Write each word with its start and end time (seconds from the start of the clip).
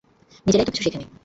নিজেরাই 0.45 0.65
তো 0.65 0.71
কিছু 0.71 0.83
শেখে 0.83 0.99
নি। 0.99 1.05